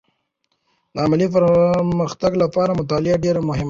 [0.93, 3.59] د علمي پرمختګ لپاره مطالعه ډېر مهمه ده.